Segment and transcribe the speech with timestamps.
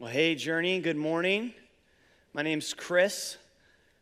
[0.00, 1.52] Well, hey, Journey, good morning.
[2.32, 3.36] My name's Chris.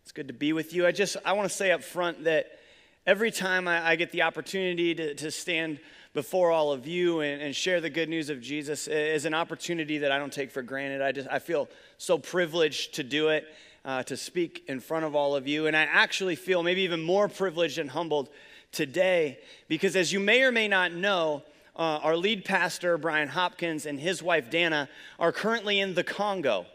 [0.05, 0.87] It's good to be with you.
[0.87, 2.61] I just I want to say up front that
[3.05, 5.81] every time I, I get the opportunity to, to, stand
[6.15, 9.99] before all of you and, and, share the good news of Jesus is an opportunity
[9.99, 11.03] that I don't take for granted.
[11.03, 13.53] I just I feel so privileged to do it,
[13.85, 17.03] uh, to speak in front of all of you, and I actually feel maybe even
[17.03, 18.29] more privileged and humbled
[18.71, 21.43] today because, as you may or may not know
[21.79, 24.89] uh, our lead pastor, Brian Hopkins, and his wife, Dana,
[25.19, 26.67] are currently in the Congo.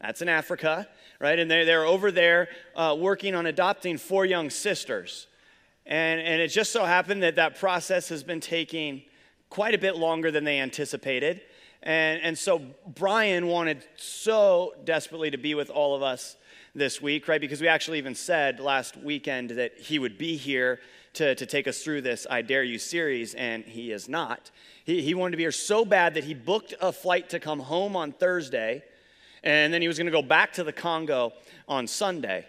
[0.00, 0.88] That's in Africa,
[1.20, 1.38] right?
[1.38, 5.26] And they're, they're over there uh, working on adopting four young sisters.
[5.86, 9.02] And, and it just so happened that that process has been taking
[9.50, 11.40] quite a bit longer than they anticipated.
[11.82, 16.36] And, and so Brian wanted so desperately to be with all of us
[16.74, 17.40] this week, right?
[17.40, 20.78] Because we actually even said last weekend that he would be here
[21.14, 24.50] to, to take us through this I Dare You series, and he is not.
[24.84, 27.60] He, he wanted to be here so bad that he booked a flight to come
[27.60, 28.82] home on Thursday,
[29.42, 31.32] and then he was going to go back to the Congo
[31.68, 32.46] on Sunday.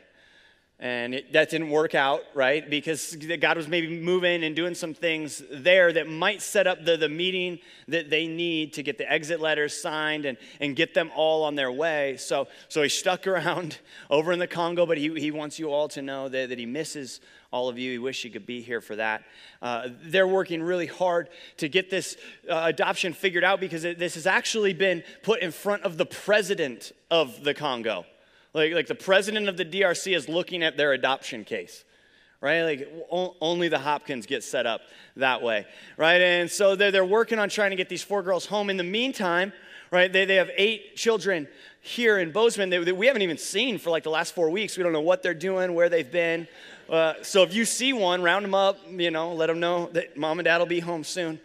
[0.82, 2.68] And it, that didn't work out, right?
[2.70, 6.96] Because God was maybe moving and doing some things there that might set up the,
[6.96, 11.12] the meeting that they need to get the exit letters signed and, and get them
[11.14, 12.16] all on their way.
[12.16, 13.78] So, so he stuck around
[14.10, 16.66] over in the Congo, but he, he wants you all to know that, that he
[16.66, 17.20] misses
[17.52, 17.92] all of you.
[17.92, 19.24] He wish he could be here for that.
[19.62, 22.16] Uh, they're working really hard to get this
[22.50, 26.06] uh, adoption figured out because it, this has actually been put in front of the
[26.06, 28.06] president of the Congo.
[28.54, 31.84] Like, like the president of the DRC is looking at their adoption case,
[32.42, 32.64] right?
[32.64, 34.82] Like only the Hopkins get set up
[35.18, 35.66] that way,
[35.98, 36.22] right?
[36.22, 38.70] And so they're, they're working on trying to get these four girls home.
[38.70, 39.54] In the meantime,
[39.92, 41.48] right, they, they have eight children
[41.82, 44.78] here in Bozeman that, that we haven't even seen for like the last four weeks.
[44.78, 46.48] We don't know what they're doing, where they've been.
[46.90, 50.18] Uh, so if you see one, round them up, you know, let them know that
[50.18, 51.40] mom and dad will be home soon.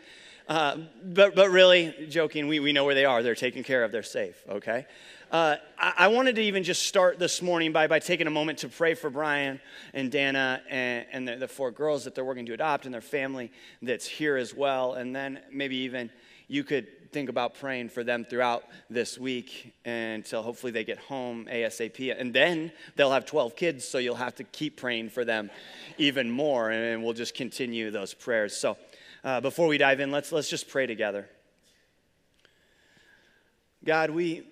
[0.48, 3.22] Uh, but, but really, joking, we, we know where they are.
[3.22, 4.86] They're taken care of, they're safe, okay?
[5.30, 8.58] Uh, I, I, wanted to even just start this morning by, by taking a moment
[8.58, 9.60] to pray for Brian
[9.92, 13.00] and Dana and, and the, the four girls that they're working to adopt and their
[13.00, 13.50] family
[13.82, 14.94] that's here as well.
[14.94, 16.10] And then maybe even
[16.46, 21.46] you could think about praying for them throughout this week until hopefully they get home
[21.50, 22.14] ASAP.
[22.18, 25.50] And then they'll have 12 kids, so you'll have to keep praying for them
[25.96, 26.70] even more.
[26.70, 28.54] And we'll just continue those prayers.
[28.56, 28.76] So
[29.24, 31.28] uh, before we dive in, let's, let's just pray together.
[33.84, 34.44] God, we,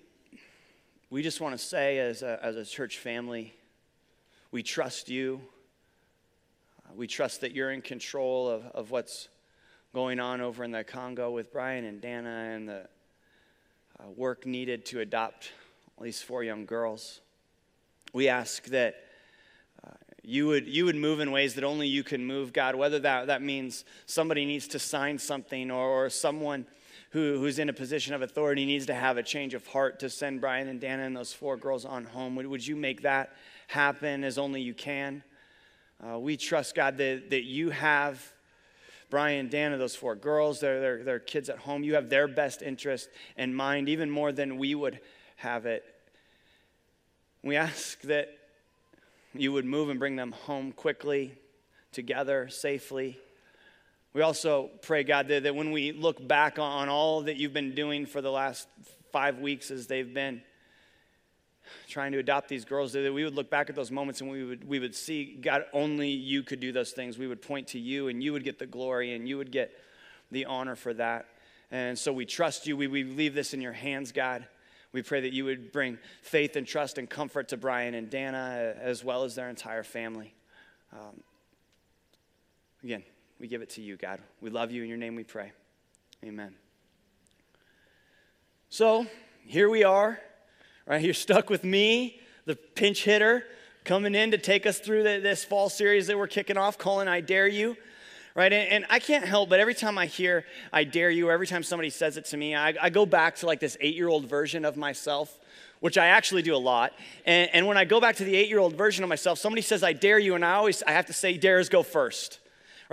[1.13, 3.53] we just want to say, as a, as a church family,
[4.49, 5.41] we trust you.
[6.95, 9.27] We trust that you're in control of, of what's
[9.93, 12.87] going on over in the Congo with Brian and Dana and the
[13.99, 15.51] uh, work needed to adopt
[15.99, 17.21] at least four young girls.
[18.11, 18.95] We ask that
[19.85, 19.91] uh,
[20.23, 23.27] you would, you would move in ways that only you can move, God, whether that,
[23.27, 26.65] that means somebody needs to sign something or, or someone
[27.13, 30.09] who, who's in a position of authority needs to have a change of heart to
[30.09, 32.35] send Brian and Dana and those four girls on home.
[32.35, 33.35] Would, would you make that
[33.67, 35.23] happen as only you can?
[36.03, 38.33] Uh, we trust, God, that, that you have
[39.11, 41.83] Brian and Dana, those four girls, their, their, their kids at home.
[41.83, 44.99] You have their best interest in mind, even more than we would
[45.35, 45.85] have it.
[47.43, 48.35] We ask that
[49.35, 51.35] you would move and bring them home quickly,
[51.91, 53.19] together, safely.
[54.13, 57.73] We also pray, God, that, that when we look back on all that you've been
[57.73, 58.67] doing for the last
[59.11, 60.43] five weeks as they've been
[61.87, 64.43] trying to adopt these girls, that we would look back at those moments and we
[64.43, 67.17] would, we would see, God, only you could do those things.
[67.17, 69.71] We would point to you and you would get the glory and you would get
[70.29, 71.25] the honor for that.
[71.71, 72.77] And so we trust you.
[72.77, 74.45] We, we leave this in your hands, God.
[74.91, 78.75] We pray that you would bring faith and trust and comfort to Brian and Dana
[78.79, 80.35] as well as their entire family.
[80.91, 81.23] Um,
[82.83, 83.03] again,
[83.39, 84.19] we give it to you, God.
[84.41, 84.83] We love you.
[84.83, 85.51] In your name we pray.
[86.23, 86.55] Amen.
[88.69, 89.05] So
[89.45, 90.19] here we are,
[90.85, 91.01] right?
[91.01, 93.45] You're stuck with me, the pinch hitter,
[93.83, 97.07] coming in to take us through the, this fall series that we're kicking off, calling
[97.07, 97.75] I Dare You.
[98.35, 98.51] Right?
[98.51, 101.61] And, and, I can't help, but every time I hear I dare you, every time
[101.61, 104.25] somebody says it to me, I, I go back to like this eight year old
[104.25, 105.37] version of myself,
[105.81, 106.93] which I actually do a lot.
[107.27, 109.61] And, and when I go back to the eight year old version of myself, somebody
[109.61, 112.39] says I dare you, and I always I have to say, dares go first.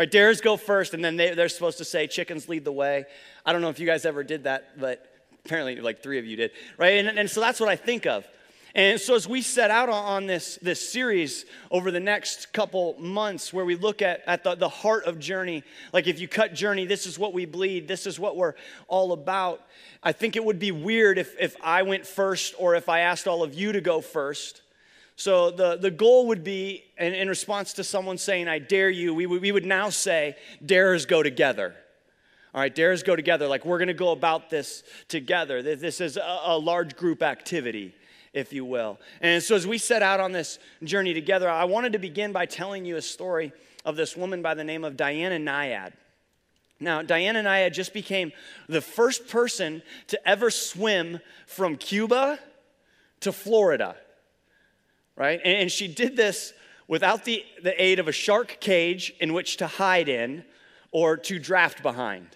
[0.01, 3.05] Right, dares go first, and then they, they're supposed to say, chickens lead the way.
[3.45, 5.07] I don't know if you guys ever did that, but
[5.45, 7.05] apparently like three of you did, right?
[7.05, 8.27] And, and so that's what I think of.
[8.75, 13.53] And so as we set out on this, this series over the next couple months
[13.53, 16.87] where we look at, at the, the heart of Journey, like if you cut Journey,
[16.87, 18.55] this is what we bleed, this is what we're
[18.89, 19.61] all about.
[20.03, 23.29] I think it would be weird if, if I went first or if I asked
[23.29, 24.63] all of you to go first.
[25.21, 29.13] So the, the goal would be, in, in response to someone saying, I dare you,
[29.13, 30.35] we, we would now say,
[30.65, 31.75] dares go together.
[32.55, 33.47] All right, dares go together.
[33.47, 35.63] Like we're going to go about this together.
[35.63, 37.95] This is a, a large group activity,
[38.33, 38.99] if you will.
[39.21, 42.47] And so as we set out on this journey together, I wanted to begin by
[42.47, 43.53] telling you a story
[43.85, 45.93] of this woman by the name of Diana Nyad.
[46.81, 48.33] Now, Diana Nyad just became
[48.71, 52.39] the first person to ever swim from Cuba
[53.21, 53.97] to Florida,
[55.21, 55.39] right?
[55.45, 56.55] And she did this
[56.89, 60.43] without the, the aid of a shark cage in which to hide in
[60.93, 62.27] or to draft behind.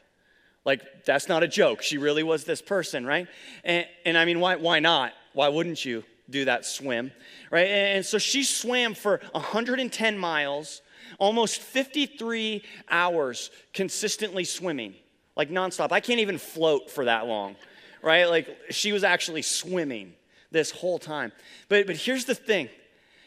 [0.67, 1.81] Like, that's not a joke.
[1.81, 3.27] She really was this person, right?
[3.65, 5.15] And, and I mean, why, why not?
[5.33, 7.11] Why wouldn't you do that swim,
[7.51, 7.69] right?
[7.69, 10.83] And, and so she swam for 110 miles,
[11.19, 14.95] almost 53 hours consistently swimming,
[15.39, 15.91] like nonstop.
[15.91, 17.57] I can't even float for that long,
[18.03, 18.27] right?
[18.27, 20.13] Like, she was actually swimming
[20.55, 21.33] this whole time.
[21.69, 22.71] But, but here's the thing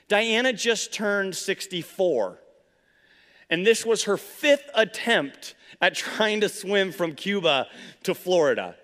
[0.07, 2.39] Diana just turned 64.
[3.49, 7.67] And this was her fifth attempt at trying to swim from Cuba
[8.03, 8.75] to Florida.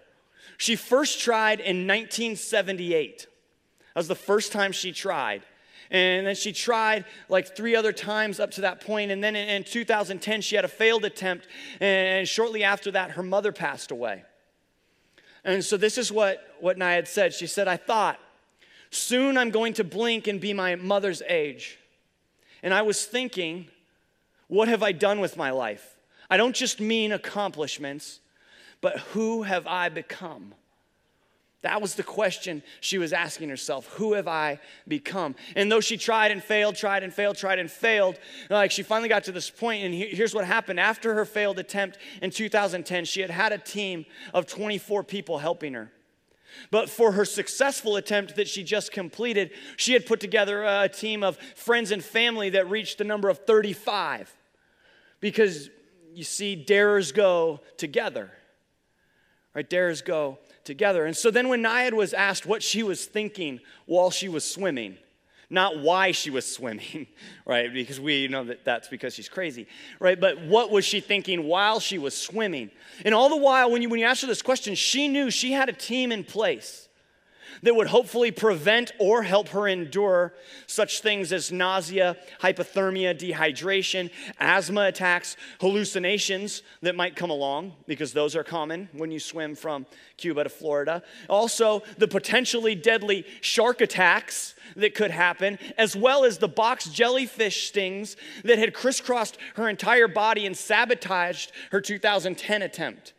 [0.57, 3.19] She first tried in 1978.
[3.19, 3.27] That
[3.95, 5.43] was the first time she tried.
[5.91, 9.11] And then she tried like three other times up to that point.
[9.11, 11.47] And then in, 2010, she had a failed attempt.
[11.79, 14.23] And shortly after that, her mother passed away.
[15.43, 17.33] And so this is what, what Nyad said.
[17.33, 18.19] She said, I thought,
[18.93, 21.79] soon I'm going to blink and be my mother's age.
[22.61, 23.67] And I was thinking,
[24.47, 25.95] what have I done with my life?
[26.29, 28.19] I don't just mean accomplishments,
[28.81, 30.53] but who have I become?
[31.63, 33.87] That was the question she was asking herself.
[33.93, 35.35] Who have I become?
[35.55, 38.19] And though she tried and failed, tried and failed, tried and failed,
[38.49, 40.79] like she finally got to this point, and here's what happened.
[40.79, 45.73] After her failed attempt in 2010, she had had a team of 24 people helping
[45.73, 45.89] her.
[46.71, 51.23] But for her successful attempt that she just completed, she had put together a team
[51.23, 54.35] of friends and family that reached the number of 35.
[55.19, 55.69] Because
[56.13, 58.31] you see, dares go together.
[59.53, 59.69] Right?
[59.69, 61.05] Dares go together.
[61.05, 64.97] And so then when Nyad was asked what she was thinking while she was swimming,
[65.53, 67.07] not why she was swimming,
[67.45, 67.71] right?
[67.71, 69.67] Because we know that that's because she's crazy,
[69.99, 70.19] right?
[70.19, 72.71] But what was she thinking while she was swimming?
[73.05, 75.51] And all the while, when you, when you asked her this question, she knew she
[75.51, 76.82] had a team in place
[77.61, 80.33] that would hopefully prevent or help her endure
[80.67, 84.09] such things as nausea, hypothermia, dehydration,
[84.39, 89.85] asthma attacks, hallucinations that might come along, because those are common when you swim from
[90.17, 91.03] Cuba to Florida.
[91.29, 97.67] Also, the potentially deadly shark attacks that could happen, as well as the box jellyfish
[97.67, 103.13] stings that had crisscrossed her entire body and sabotaged her 2010 attempt.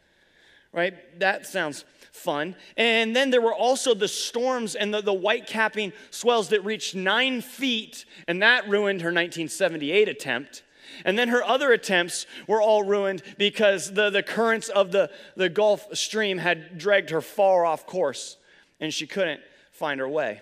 [0.72, 1.20] Right?
[1.20, 1.84] That sounds
[2.14, 2.55] fun.
[2.76, 6.94] And then there were also the storms and the, the white capping swells that reached
[6.94, 10.62] nine feet, and that ruined her 1978 attempt.
[11.05, 15.49] And then her other attempts were all ruined because the, the currents of the, the
[15.49, 18.37] Gulf Stream had dragged her far off course,
[18.81, 19.40] and she couldn't
[19.72, 20.40] find her way.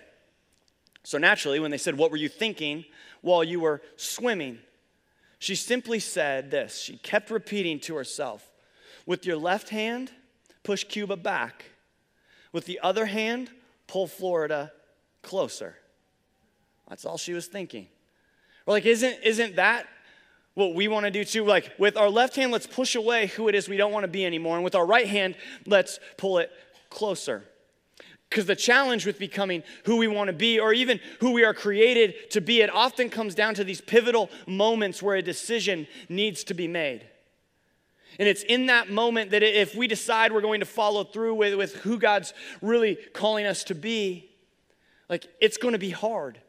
[1.03, 2.85] So naturally, when they said, What were you thinking
[3.21, 4.59] while you were swimming?
[5.39, 6.79] She simply said this.
[6.79, 8.51] She kept repeating to herself,
[9.05, 10.11] With your left hand,
[10.63, 11.65] push Cuba back.
[12.51, 13.49] With the other hand,
[13.87, 14.71] pull Florida
[15.21, 15.75] closer.
[16.89, 17.87] That's all she was thinking.
[18.65, 19.87] We're like, isn't, isn't that
[20.53, 21.45] what we want to do too?
[21.45, 24.09] Like, with our left hand, let's push away who it is we don't want to
[24.09, 24.55] be anymore.
[24.55, 26.51] And with our right hand, let's pull it
[26.89, 27.43] closer.
[28.29, 31.53] Because the challenge with becoming who we want to be, or even who we are
[31.53, 36.43] created to be, it often comes down to these pivotal moments where a decision needs
[36.45, 37.05] to be made.
[38.19, 41.55] And it's in that moment that if we decide we're going to follow through with,
[41.55, 44.29] with who God's really calling us to be,
[45.09, 46.39] like it's going to be hard.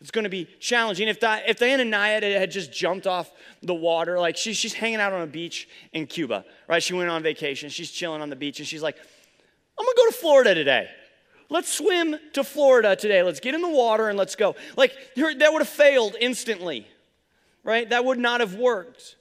[0.00, 1.08] It's going to be challenging.
[1.08, 3.30] If, Di- if Diana Nyad had just jumped off
[3.62, 6.82] the water, like she, she's hanging out on a beach in Cuba, right?
[6.82, 7.68] She went on vacation.
[7.68, 10.88] She's chilling on the beach and she's like, I'm going to go to Florida today.
[11.50, 13.22] Let's swim to Florida today.
[13.22, 14.54] Let's get in the water and let's go.
[14.76, 16.86] Like, that would have failed instantly,
[17.64, 17.88] right?
[17.90, 19.16] That would not have worked.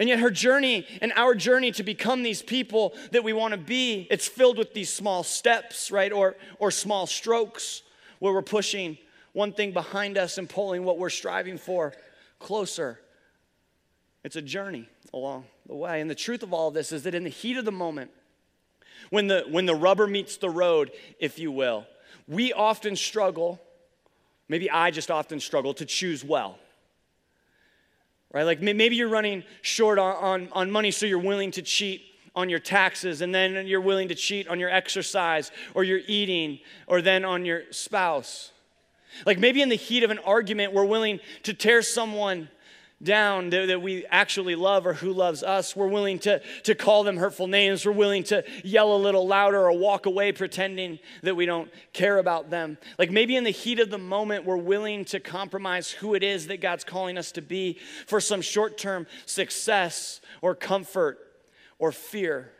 [0.00, 3.58] And yet, her journey and our journey to become these people that we want to
[3.58, 6.10] be, it's filled with these small steps, right?
[6.10, 7.82] Or, or small strokes
[8.18, 8.96] where we're pushing
[9.34, 11.92] one thing behind us and pulling what we're striving for
[12.38, 12.98] closer.
[14.24, 16.00] It's a journey along the way.
[16.00, 18.10] And the truth of all of this is that in the heat of the moment,
[19.10, 21.86] when the, when the rubber meets the road, if you will,
[22.26, 23.60] we often struggle,
[24.48, 26.58] maybe I just often struggle to choose well
[28.32, 28.44] right?
[28.44, 32.02] Like maybe you're running short on, on, on money, so you're willing to cheat
[32.34, 36.60] on your taxes, and then you're willing to cheat on your exercise or your eating,
[36.86, 38.52] or then on your spouse.
[39.26, 42.48] Like maybe in the heat of an argument, we're willing to tear someone
[43.02, 45.74] down that, we actually love or who loves us.
[45.74, 47.86] We're willing to, to call them hurtful names.
[47.86, 52.18] We're willing to yell a little louder or walk away pretending that we don't care
[52.18, 52.76] about them.
[52.98, 56.48] Like maybe in the heat of the moment, we're willing to compromise who it is
[56.48, 61.18] that God's calling us to be for some short term success or comfort
[61.78, 62.52] or fear.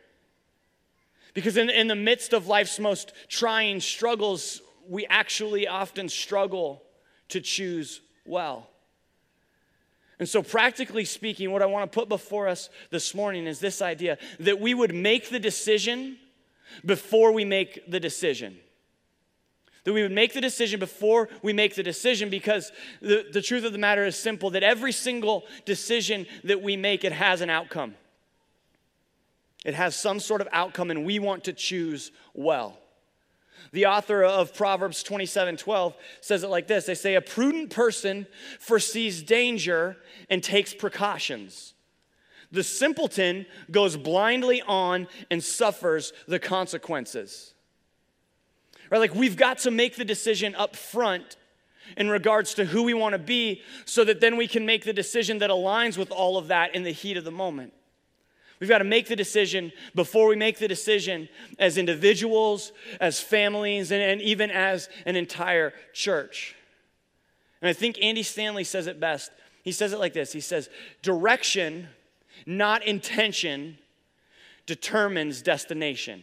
[1.34, 6.82] Because in, in the midst of life's most trying struggles, we actually often struggle
[7.28, 8.68] to choose well.
[10.20, 13.80] And so, practically speaking, what I want to put before us this morning is this
[13.80, 16.18] idea that we would make the decision
[16.84, 18.58] before we make the decision.
[19.84, 23.64] That we would make the decision before we make the decision because the, the truth
[23.64, 27.48] of the matter is simple that every single decision that we make, it has an
[27.48, 27.94] outcome.
[29.64, 32.78] It has some sort of outcome, and we want to choose well.
[33.72, 38.26] The author of Proverbs 27 12 says it like this They say, A prudent person
[38.58, 39.96] foresees danger
[40.28, 41.74] and takes precautions.
[42.52, 47.54] The simpleton goes blindly on and suffers the consequences.
[48.90, 48.98] Right?
[48.98, 51.36] Like we've got to make the decision up front
[51.96, 54.92] in regards to who we want to be so that then we can make the
[54.92, 57.72] decision that aligns with all of that in the heat of the moment.
[58.60, 63.90] We've got to make the decision before we make the decision as individuals, as families,
[63.90, 66.54] and, and even as an entire church.
[67.62, 69.30] And I think Andy Stanley says it best.
[69.62, 70.68] He says it like this He says,
[71.02, 71.88] Direction,
[72.44, 73.78] not intention,
[74.66, 76.22] determines destination.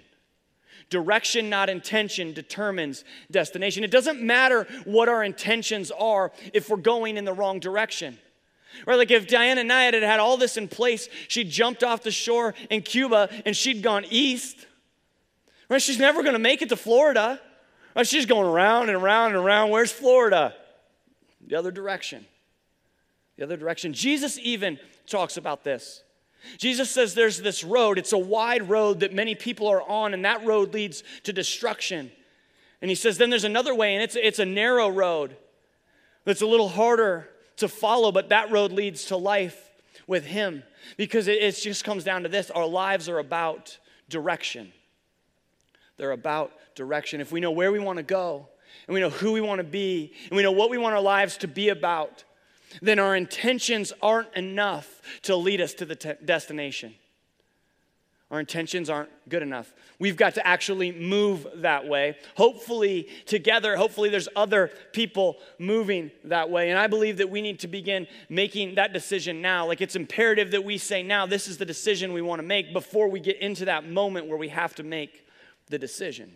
[0.89, 3.83] Direction, not intention, determines destination.
[3.83, 8.19] It doesn't matter what our intentions are if we're going in the wrong direction.
[8.85, 8.95] Right?
[8.95, 12.53] Like if Diana Nyad had had all this in place, she'd jumped off the shore
[12.69, 14.65] in Cuba and she'd gone east.
[15.69, 15.81] Right?
[15.81, 17.39] She's never going to make it to Florida.
[17.95, 18.07] Right?
[18.07, 19.71] She's going around and around and around.
[19.71, 20.53] Where's Florida?
[21.45, 22.25] The other direction.
[23.37, 23.93] The other direction.
[23.93, 26.03] Jesus even talks about this.
[26.57, 30.23] Jesus says there's this road, it's a wide road that many people are on, and
[30.23, 32.11] that road leads to destruction.
[32.81, 35.35] And he says, then there's another way, and it's, it's a narrow road
[36.25, 39.69] that's a little harder to follow, but that road leads to life
[40.07, 40.63] with Him
[40.95, 43.77] because it, it just comes down to this our lives are about
[44.09, 44.71] direction.
[45.97, 47.21] They're about direction.
[47.21, 48.47] If we know where we want to go,
[48.87, 51.01] and we know who we want to be, and we know what we want our
[51.01, 52.23] lives to be about,
[52.81, 56.93] then our intentions aren't enough to lead us to the te- destination.
[58.29, 59.73] Our intentions aren't good enough.
[59.99, 62.17] We've got to actually move that way.
[62.35, 66.69] Hopefully, together, hopefully, there's other people moving that way.
[66.69, 69.65] And I believe that we need to begin making that decision now.
[69.65, 72.73] Like it's imperative that we say now, this is the decision we want to make
[72.73, 75.25] before we get into that moment where we have to make
[75.69, 76.33] the decision.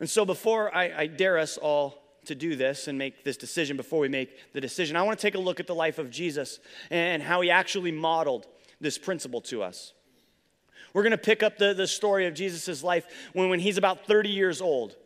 [0.00, 3.78] And so, before I, I dare us all to do this and make this decision,
[3.78, 6.10] before we make the decision, I want to take a look at the life of
[6.10, 8.46] Jesus and how he actually modeled
[8.80, 9.92] this principle to us.
[10.92, 14.06] We're going to pick up the, the story of Jesus' life when, when he's about
[14.06, 14.96] 30 years old.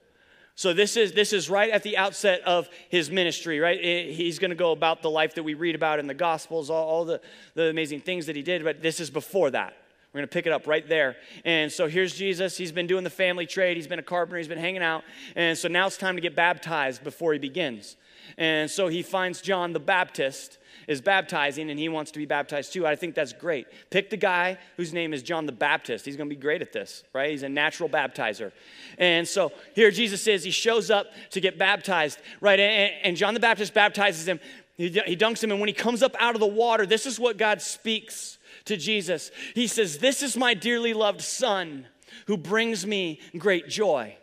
[0.54, 3.82] So this is this is right at the outset of his ministry, right?
[3.82, 6.86] He's going to go about the life that we read about in the Gospels, all,
[6.86, 7.20] all, the,
[7.54, 9.74] the amazing things that he did, but this is before that.
[10.12, 11.16] We're going to pick it up right there.
[11.46, 12.58] And so here's Jesus.
[12.58, 13.78] He's been doing the family trade.
[13.78, 14.36] He's been a carpenter.
[14.36, 15.04] He's been hanging out.
[15.34, 17.96] And so now it's time to get baptized before he begins.
[18.38, 22.72] And so he finds John the Baptist is baptizing and he wants to be baptized
[22.72, 22.86] too.
[22.86, 23.66] I think that's great.
[23.90, 26.04] Pick the guy whose name is John the Baptist.
[26.04, 27.30] He's going to be great at this, right?
[27.30, 28.52] He's a natural baptizer.
[28.98, 32.58] And so here Jesus is, he shows up to get baptized, right?
[32.58, 34.40] And, John the Baptist baptizes him.
[34.76, 37.20] He, he dunks him, and when he comes up out of the water, this is
[37.20, 39.30] what God speaks to Jesus.
[39.54, 41.86] He says, This is my dearly loved Son
[42.26, 44.16] who brings me great joy.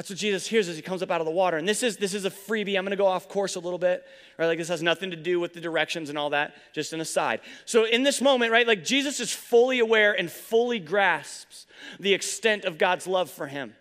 [0.00, 1.58] That's what Jesus hears as he comes up out of the water.
[1.58, 2.78] And this is this is a freebie.
[2.78, 4.02] I'm going to go off course a little bit,
[4.38, 4.46] right?
[4.46, 7.42] Like this has nothing to do with the directions and all that, just an aside.
[7.66, 11.66] So in this moment, right, like Jesus is fully aware and fully grasps
[11.98, 13.74] the extent of God's love for him.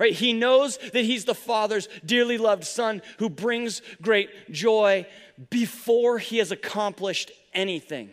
[0.00, 0.12] Right?
[0.12, 5.06] He knows that he's the Father's dearly loved son who brings great joy
[5.50, 8.10] before he has accomplished anything.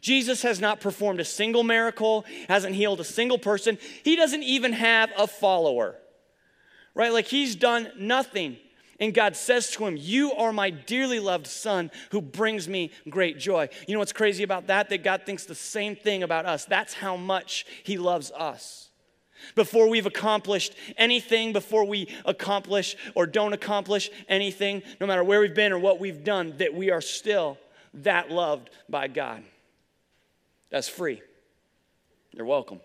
[0.00, 3.78] Jesus has not performed a single miracle, hasn't healed a single person.
[4.04, 5.96] He doesn't even have a follower
[6.94, 7.12] right?
[7.12, 8.56] Like he's done nothing.
[9.00, 13.38] And God says to him, You are my dearly loved son who brings me great
[13.38, 13.70] joy.
[13.88, 14.90] You know what's crazy about that?
[14.90, 16.66] That God thinks the same thing about us.
[16.66, 18.90] That's how much he loves us.
[19.54, 25.54] Before we've accomplished anything, before we accomplish or don't accomplish anything, no matter where we've
[25.54, 27.56] been or what we've done, that we are still
[27.94, 29.42] that loved by God.
[30.70, 31.22] That's free.
[32.32, 32.80] You're welcome.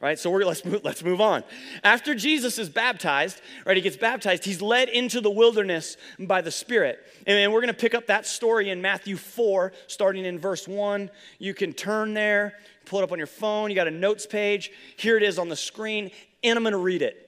[0.00, 0.18] Right?
[0.18, 1.44] So we're, let's, move, let's move on.
[1.84, 6.50] After Jesus is baptized, right, he gets baptized, he's led into the wilderness by the
[6.50, 6.98] Spirit.
[7.26, 11.10] And we're going to pick up that story in Matthew 4, starting in verse 1.
[11.38, 12.54] You can turn there,
[12.86, 13.70] pull it up on your phone.
[13.70, 14.70] You got a notes page.
[14.96, 16.10] Here it is on the screen,
[16.42, 17.26] and I'm going to read it.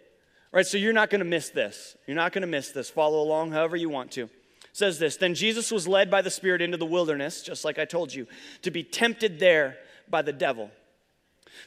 [0.50, 1.97] Right, so you're not going to miss this.
[2.07, 2.91] You're not going to miss this.
[2.91, 4.29] Follow along however you want to.
[4.75, 7.87] Says this Then Jesus was led by the Spirit into the wilderness, just like I
[7.87, 8.26] told you,
[8.62, 9.79] to be tempted there
[10.11, 10.71] by the devil.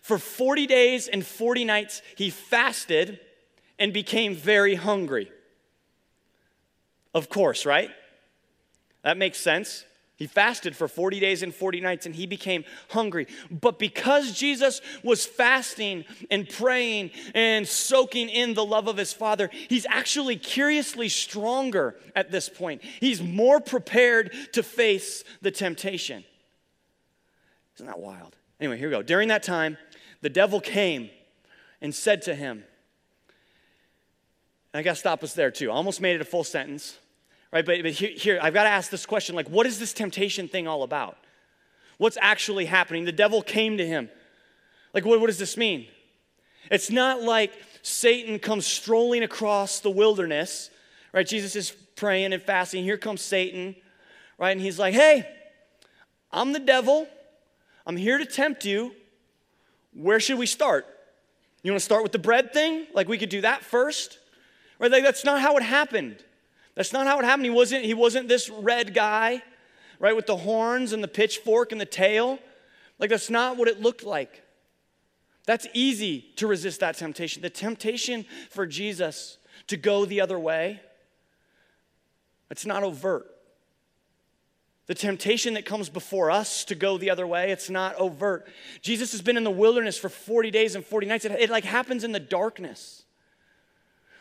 [0.01, 3.19] For 40 days and 40 nights, he fasted
[3.79, 5.31] and became very hungry.
[7.13, 7.91] Of course, right?
[9.03, 9.85] That makes sense.
[10.17, 13.27] He fasted for 40 days and 40 nights and he became hungry.
[13.51, 19.49] But because Jesus was fasting and praying and soaking in the love of his Father,
[19.69, 22.81] he's actually curiously stronger at this point.
[23.01, 26.23] He's more prepared to face the temptation.
[27.75, 28.37] Isn't that wild?
[28.59, 29.01] Anyway, here we go.
[29.01, 29.77] During that time,
[30.21, 31.09] the devil came
[31.81, 32.63] and said to him,
[34.73, 35.71] I got to stop us there too.
[35.71, 36.97] I almost made it a full sentence,
[37.51, 37.65] right?
[37.65, 40.47] But, but here, here, I've got to ask this question like, what is this temptation
[40.47, 41.17] thing all about?
[41.97, 43.05] What's actually happening?
[43.05, 44.09] The devil came to him.
[44.93, 45.87] Like, what, what does this mean?
[46.69, 50.69] It's not like Satan comes strolling across the wilderness,
[51.13, 51.25] right?
[51.25, 52.83] Jesus is praying and fasting.
[52.83, 53.75] Here comes Satan,
[54.37, 54.51] right?
[54.51, 55.25] And he's like, hey,
[56.31, 57.07] I'm the devil.
[57.85, 58.93] I'm here to tempt you.
[59.93, 60.85] Where should we start?
[61.63, 62.87] You want to start with the bread thing?
[62.93, 64.19] Like we could do that first?
[64.79, 64.91] Right?
[64.91, 66.23] Like that's not how it happened.
[66.75, 67.45] That's not how it happened.
[67.45, 69.41] He wasn't, he wasn't this red guy,
[69.99, 72.39] right, with the horns and the pitchfork and the tail.
[72.99, 74.43] Like that's not what it looked like.
[75.45, 77.41] That's easy to resist that temptation.
[77.41, 79.37] The temptation for Jesus
[79.67, 80.81] to go the other way,
[82.49, 83.27] it's not overt.
[84.87, 88.47] The temptation that comes before us to go the other way, it's not overt.
[88.81, 91.25] Jesus has been in the wilderness for 40 days and 40 nights.
[91.25, 93.03] It, it like happens in the darkness.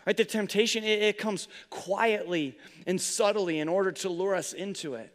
[0.06, 0.16] Right?
[0.16, 5.14] The temptation, it, it comes quietly and subtly in order to lure us into it.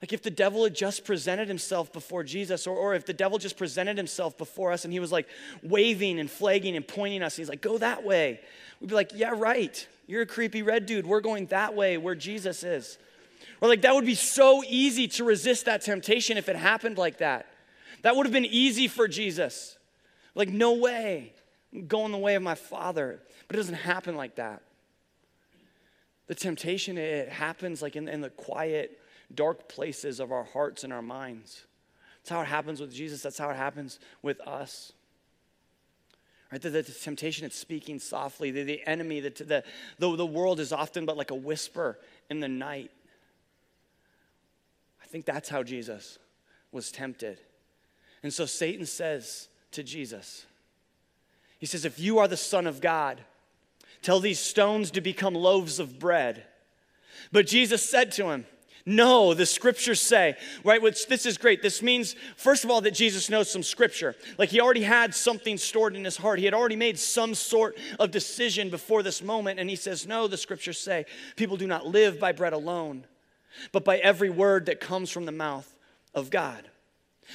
[0.00, 3.38] Like if the devil had just presented himself before Jesus, or, or if the devil
[3.38, 5.28] just presented himself before us and he was like
[5.62, 8.40] waving and flagging and pointing us, he's like, go that way.
[8.80, 9.86] We'd be like, yeah, right.
[10.08, 11.06] You're a creepy red dude.
[11.06, 12.98] We're going that way where Jesus is.
[13.62, 17.18] Or like that would be so easy to resist that temptation if it happened like
[17.18, 17.46] that.
[18.02, 19.78] That would have been easy for Jesus.
[20.34, 21.32] Like, no way.
[21.72, 23.20] I'm going the way of my Father.
[23.46, 24.62] But it doesn't happen like that.
[26.26, 28.98] The temptation, it happens like in, in the quiet,
[29.32, 31.64] dark places of our hearts and our minds.
[32.18, 33.22] That's how it happens with Jesus.
[33.22, 34.92] That's how it happens with us.
[36.50, 36.60] Right?
[36.60, 38.50] The, the, the temptation, it's speaking softly.
[38.50, 39.64] The, the enemy, the, the,
[40.00, 42.90] the, the world is often but like a whisper in the night
[45.12, 46.18] think that's how Jesus
[46.72, 47.38] was tempted.
[48.22, 50.46] And so Satan says to Jesus,
[51.58, 53.20] He says, If you are the Son of God,
[54.00, 56.44] tell these stones to become loaves of bread.
[57.30, 58.46] But Jesus said to him,
[58.84, 60.82] no, the scriptures say, right?
[60.82, 61.62] Which this is great.
[61.62, 64.16] This means, first of all, that Jesus knows some scripture.
[64.38, 66.40] Like he already had something stored in his heart.
[66.40, 69.60] He had already made some sort of decision before this moment.
[69.60, 73.04] And he says, No, the scriptures say, people do not live by bread alone,
[73.72, 75.74] but by every word that comes from the mouth
[76.14, 76.68] of God.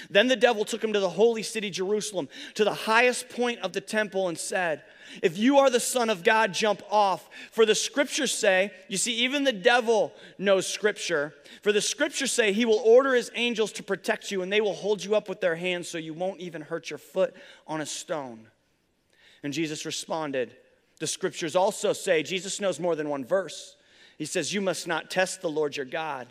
[0.09, 3.73] Then the devil took him to the holy city, Jerusalem, to the highest point of
[3.73, 4.83] the temple, and said,
[5.23, 7.29] If you are the Son of God, jump off.
[7.51, 11.33] For the scriptures say, you see, even the devil knows scripture.
[11.61, 14.73] For the scriptures say, He will order His angels to protect you, and they will
[14.73, 17.33] hold you up with their hands so you won't even hurt your foot
[17.65, 18.47] on a stone.
[19.43, 20.55] And Jesus responded,
[20.99, 23.76] The scriptures also say, Jesus knows more than one verse.
[24.17, 26.27] He says, You must not test the Lord your God.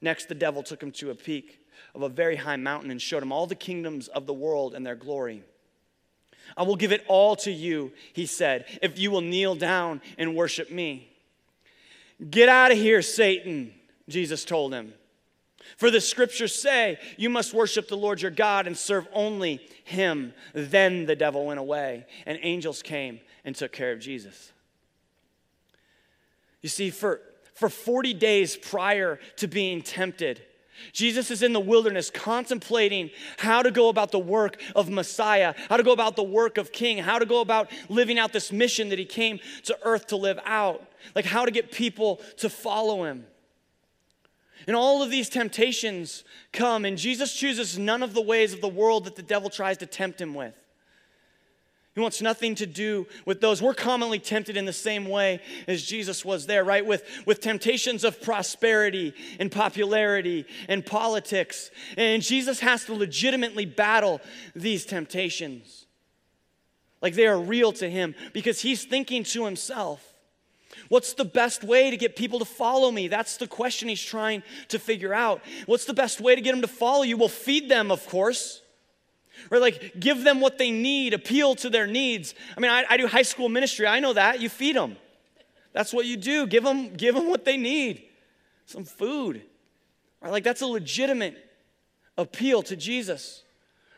[0.00, 1.60] Next, the devil took him to a peak
[1.94, 4.84] of a very high mountain and showed him all the kingdoms of the world and
[4.84, 5.44] their glory.
[6.56, 10.34] I will give it all to you, he said, if you will kneel down and
[10.34, 11.08] worship me.
[12.30, 13.72] Get out of here, Satan,
[14.08, 14.92] Jesus told him.
[15.76, 20.34] For the scriptures say, You must worship the Lord your God and serve only him.
[20.52, 24.52] Then the devil went away, and angels came and took care of Jesus.
[26.62, 27.20] You see, for,
[27.54, 30.40] for 40 days prior to being tempted,
[30.92, 35.76] Jesus is in the wilderness contemplating how to go about the work of Messiah, how
[35.76, 38.88] to go about the work of King, how to go about living out this mission
[38.88, 40.82] that he came to earth to live out,
[41.14, 43.26] like how to get people to follow him.
[44.66, 48.68] And all of these temptations come, and Jesus chooses none of the ways of the
[48.68, 50.54] world that the devil tries to tempt him with.
[51.94, 53.60] He wants nothing to do with those.
[53.60, 56.84] We're commonly tempted in the same way as Jesus was there, right?
[56.84, 61.70] With, with temptations of prosperity and popularity and politics.
[61.98, 64.22] And Jesus has to legitimately battle
[64.54, 65.86] these temptations.
[67.02, 70.08] Like they are real to him because he's thinking to himself,
[70.88, 73.08] What's the best way to get people to follow me?
[73.08, 75.42] That's the question he's trying to figure out.
[75.66, 77.16] What's the best way to get them to follow you?
[77.16, 78.61] Well, feed them, of course.
[79.50, 79.60] Right?
[79.60, 82.34] Like, give them what they need, appeal to their needs.
[82.56, 83.86] I mean, I, I do high school ministry.
[83.86, 84.40] I know that.
[84.40, 84.96] You feed them.
[85.72, 86.46] That's what you do.
[86.46, 88.04] Give them, give them what they need
[88.66, 89.42] some food.
[90.20, 90.32] Right?
[90.32, 91.36] Like, that's a legitimate
[92.16, 93.42] appeal to Jesus.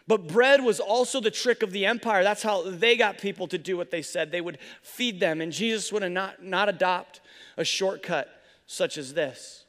[0.07, 2.23] But bread was also the trick of the empire.
[2.23, 4.31] That's how they got people to do what they said.
[4.31, 7.20] They would feed them, and Jesus would not, not adopt
[7.57, 8.29] a shortcut
[8.66, 9.64] such as this.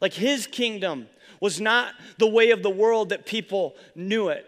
[0.00, 1.08] Like his kingdom
[1.40, 4.46] was not the way of the world that people knew it.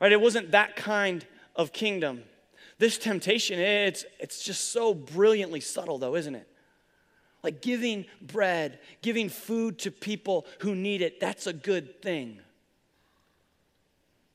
[0.00, 0.12] Right?
[0.12, 2.22] It wasn't that kind of kingdom.
[2.78, 6.46] This temptation, it's, it's just so brilliantly subtle, though, isn't it?
[7.42, 12.40] Like giving bread, giving food to people who need it, that's a good thing.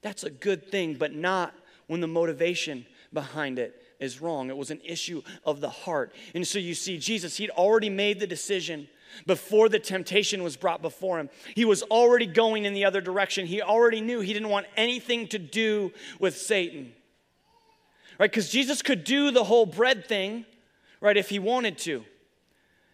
[0.02, 1.54] That's a good thing, but not
[1.88, 4.50] when the motivation behind it is wrong.
[4.50, 6.14] It was an issue of the heart.
[6.34, 8.88] And so you see, Jesus, he'd already made the decision
[9.26, 11.30] before the temptation was brought before him.
[11.56, 13.46] He was already going in the other direction.
[13.46, 16.94] He already knew he didn't want anything to do with Satan.
[18.20, 18.30] Right?
[18.30, 20.46] Because Jesus could do the whole bread thing,
[21.00, 22.04] right, if he wanted to.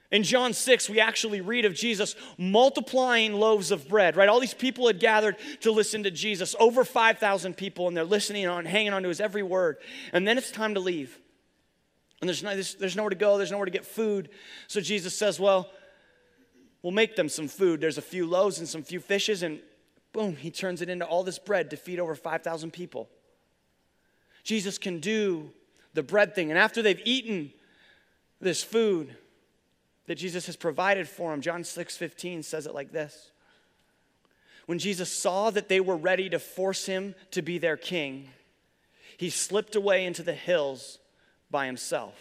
[0.10, 4.30] In John 6, we actually read of Jesus multiplying loaves of bread, right?
[4.30, 8.48] All these people had gathered to listen to Jesus, over 5,000 people, and they're listening
[8.48, 9.78] on, hanging on to his every word.
[10.14, 11.20] And then it's time to leave.
[12.22, 14.30] And there's, no, there's, there's nowhere to go, there's nowhere to get food.
[14.68, 15.70] So Jesus says, Well,
[16.82, 17.82] We'll make them some food.
[17.82, 19.60] There's a few loaves and some few fishes, and
[20.14, 23.10] boom, he turns it into all this bread to feed over 5,000 people.
[24.44, 25.52] Jesus can do
[25.94, 26.52] the bread thing.
[26.52, 27.52] And after they've eaten
[28.40, 29.16] this food
[30.06, 33.32] that Jesus has provided for them, John 6 15 says it like this.
[34.68, 38.30] When Jesus saw that they were ready to force him to be their king,
[39.18, 41.00] he slipped away into the hills
[41.50, 42.14] by himself.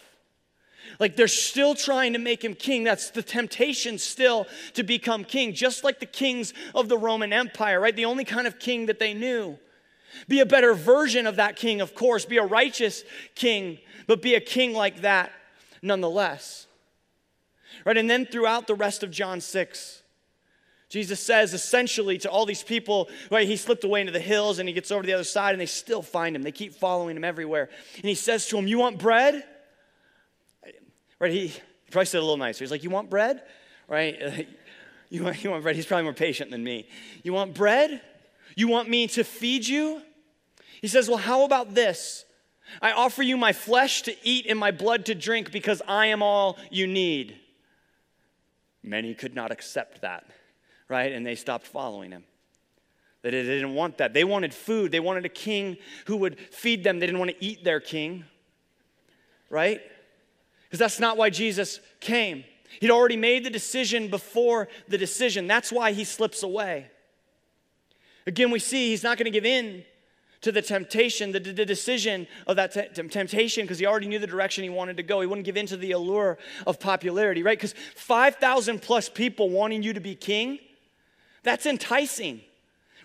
[0.99, 2.83] Like they're still trying to make him king.
[2.83, 7.79] That's the temptation still to become king, just like the kings of the Roman Empire,
[7.79, 7.95] right?
[7.95, 9.57] The only kind of king that they knew.
[10.27, 12.25] Be a better version of that king, of course.
[12.25, 13.03] Be a righteous
[13.35, 15.31] king, but be a king like that
[15.81, 16.67] nonetheless.
[17.85, 17.97] Right?
[17.97, 20.01] And then throughout the rest of John 6,
[20.89, 24.69] Jesus says essentially to all these people, right, he slipped away into the hills and
[24.69, 26.43] he gets over to the other side and they still find him.
[26.43, 27.69] They keep following him everywhere.
[27.95, 29.43] And he says to them, You want bread?
[31.19, 31.31] Right?
[31.31, 32.63] He, he probably said a little nicer.
[32.63, 33.43] He's like, You want bread?
[33.87, 34.47] Right?
[35.09, 35.77] You want, you want bread?
[35.77, 36.89] He's probably more patient than me.
[37.23, 38.01] You want bread?
[38.57, 40.01] You want me to feed you?
[40.81, 42.25] He says, Well, how about this?
[42.81, 46.21] I offer you my flesh to eat and my blood to drink because I am
[46.21, 47.37] all you need.
[48.83, 50.25] Many could not accept that,
[50.89, 51.11] right?
[51.13, 52.25] And they stopped following him.
[53.21, 54.13] They didn't want that.
[54.13, 54.91] They wanted food.
[54.91, 56.99] They wanted a king who would feed them.
[56.99, 58.25] They didn't want to eat their king,
[59.49, 59.81] right?
[60.67, 62.43] Because that's not why Jesus came.
[62.81, 65.47] He'd already made the decision before the decision.
[65.47, 66.87] That's why he slips away.
[68.25, 69.85] Again, we see he's not going to give in
[70.41, 74.63] to the temptation, the, the decision of that temptation, because he already knew the direction
[74.63, 75.21] he wanted to go.
[75.21, 77.57] He wouldn't give in to the allure of popularity, right?
[77.57, 80.59] Because 5,000 plus people wanting you to be king,
[81.43, 82.41] that's enticing.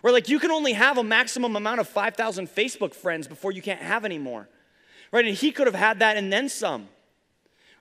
[0.02, 3.62] Where, like, you can only have a maximum amount of 5,000 Facebook friends before you
[3.62, 4.48] can't have any more,
[5.12, 5.24] right?
[5.24, 6.88] And he could have had that and then some.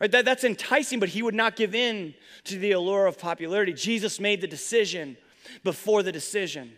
[0.01, 0.11] Right?
[0.11, 3.71] That, that's enticing, but he would not give in to the allure of popularity.
[3.71, 5.15] Jesus made the decision
[5.63, 6.71] before the decision.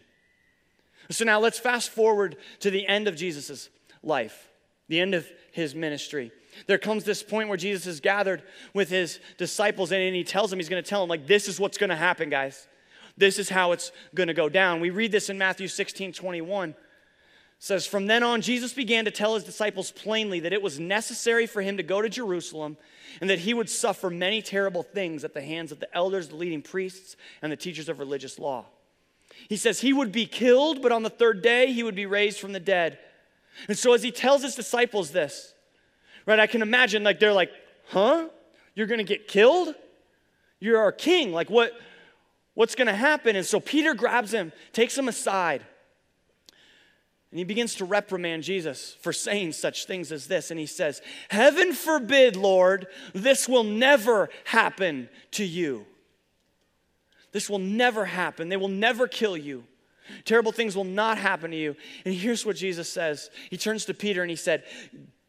[1.09, 3.69] So now let's fast forward to the end of Jesus'
[4.03, 4.49] life,
[4.89, 6.33] the end of his ministry.
[6.67, 10.59] There comes this point where Jesus is gathered with his disciples and he tells them,
[10.59, 12.67] he's going to tell them, like, this is what's going to happen, guys.
[13.15, 14.81] This is how it's going to go down.
[14.81, 16.75] We read this in Matthew 16 21
[17.59, 21.47] says from then on jesus began to tell his disciples plainly that it was necessary
[21.47, 22.75] for him to go to jerusalem
[23.21, 26.35] and that he would suffer many terrible things at the hands of the elders the
[26.35, 28.65] leading priests and the teachers of religious law.
[29.49, 32.39] He says he would be killed but on the third day he would be raised
[32.39, 32.99] from the dead.
[33.67, 35.53] And so as he tells his disciples this
[36.25, 37.51] right i can imagine like they're like
[37.87, 38.29] huh?
[38.75, 39.75] You're gonna get killed?
[40.59, 41.31] You're our king.
[41.31, 41.73] Like what
[42.53, 43.35] what's gonna happen?
[43.35, 45.63] And so peter grabs him takes him aside
[47.33, 50.51] and he begins to reprimand Jesus for saying such things as this.
[50.51, 55.87] And he says, Heaven forbid, Lord, this will never happen to you.
[57.31, 58.49] This will never happen.
[58.49, 59.63] They will never kill you.
[60.25, 61.75] Terrible things will not happen to you.
[62.05, 64.63] And here's what Jesus says He turns to Peter and he said,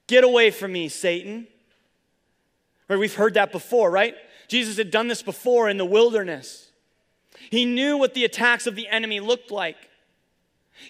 [0.06, 1.46] Get away from me, Satan.
[2.86, 4.14] Right, we've heard that before, right?
[4.46, 6.70] Jesus had done this before in the wilderness.
[7.48, 9.78] He knew what the attacks of the enemy looked like.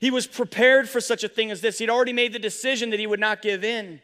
[0.01, 1.79] He was prepared for such a thing as this.
[1.79, 3.87] He'd already made the decision that he would not give in.
[3.87, 4.01] And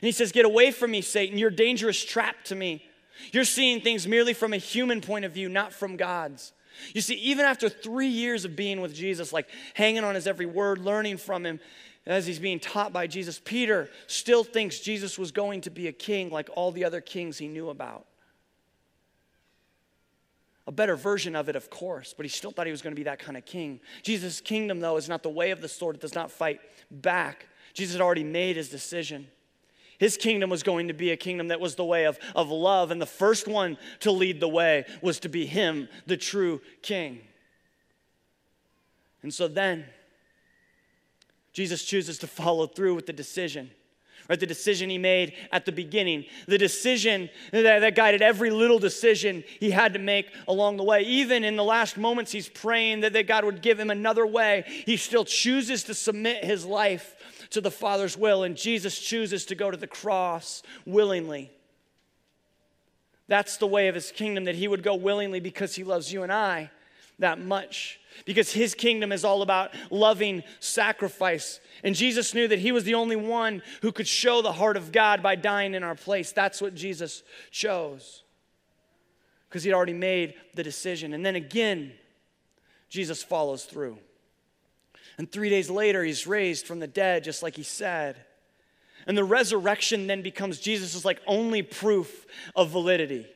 [0.00, 1.38] he says, Get away from me, Satan.
[1.38, 2.84] You're a dangerous trap to me.
[3.32, 6.52] You're seeing things merely from a human point of view, not from God's.
[6.92, 10.46] You see, even after three years of being with Jesus, like hanging on his every
[10.46, 11.60] word, learning from him
[12.06, 15.92] as he's being taught by Jesus, Peter still thinks Jesus was going to be a
[15.92, 18.06] king like all the other kings he knew about.
[20.66, 22.98] A better version of it, of course, but he still thought he was going to
[22.98, 23.80] be that kind of king.
[24.02, 27.46] Jesus' kingdom, though, is not the way of the sword, it does not fight back.
[27.74, 29.26] Jesus had already made his decision.
[29.98, 32.90] His kingdom was going to be a kingdom that was the way of, of love,
[32.90, 37.20] and the first one to lead the way was to be him, the true king.
[39.22, 39.86] And so then,
[41.52, 43.70] Jesus chooses to follow through with the decision.
[44.26, 48.78] Right, the decision he made at the beginning, the decision that, that guided every little
[48.78, 51.02] decision he had to make along the way.
[51.02, 54.64] Even in the last moments, he's praying that, that God would give him another way.
[54.86, 57.16] He still chooses to submit his life
[57.50, 61.50] to the Father's will, and Jesus chooses to go to the cross willingly.
[63.28, 66.22] That's the way of his kingdom, that he would go willingly because he loves you
[66.22, 66.70] and I
[67.18, 68.00] that much.
[68.24, 71.60] Because his kingdom is all about loving sacrifice.
[71.82, 74.92] And Jesus knew that he was the only one who could show the heart of
[74.92, 76.32] God by dying in our place.
[76.32, 78.22] That's what Jesus chose.
[79.48, 81.12] Because he'd already made the decision.
[81.12, 81.92] And then again,
[82.88, 83.98] Jesus follows through.
[85.18, 88.24] And three days later, he's raised from the dead, just like he said.
[89.06, 93.26] And the resurrection then becomes Jesus' like only proof of validity.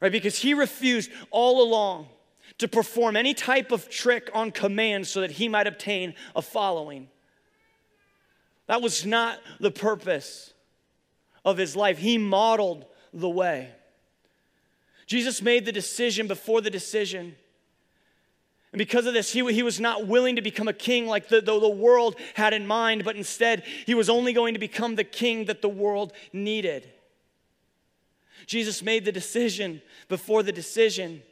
[0.00, 0.12] Right?
[0.12, 2.08] Because he refused all along
[2.60, 7.08] to perform any type of trick on command so that he might obtain a following.
[8.66, 10.54] That was not the purpose
[11.44, 11.98] of his life.
[11.98, 13.70] He modeled the way.
[15.06, 17.34] Jesus made the decision before the decision
[18.72, 21.40] and because of this, he, he was not willing to become a king like the,
[21.40, 25.04] the, the world had in mind, but instead, he was only going to become the
[25.04, 26.88] king that the world needed.
[28.46, 31.22] Jesus made the decision before the decision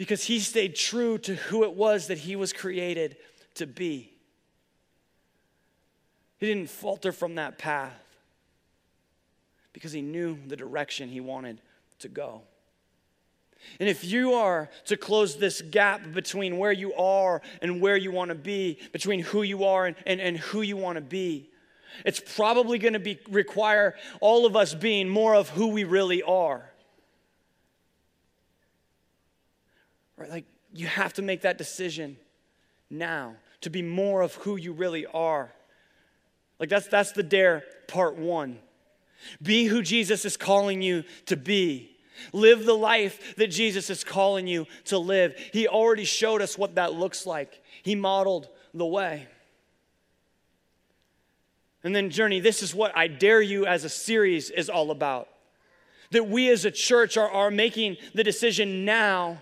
[0.00, 3.18] because he stayed true to who it was that he was created
[3.52, 4.10] to be.
[6.38, 8.00] He didn't falter from that path
[9.74, 11.60] because he knew the direction he wanted
[11.98, 12.40] to go.
[13.78, 18.10] And if you are to close this gap between where you are and where you
[18.10, 21.50] want to be, between who you are and, and, and who you want to be,
[22.06, 26.22] it's probably going to be require all of us being more of who we really
[26.22, 26.69] are.
[30.20, 30.30] Right?
[30.30, 32.16] Like you have to make that decision
[32.90, 35.50] now to be more of who you really are.
[36.60, 38.58] Like that's that's the dare part 1.
[39.42, 41.96] Be who Jesus is calling you to be.
[42.34, 45.34] Live the life that Jesus is calling you to live.
[45.54, 49.26] He already showed us what that looks like, He modeled the way.
[51.82, 55.30] And then, Journey, this is what I Dare You as a series is all about.
[56.10, 59.38] That we as a church are, are making the decision now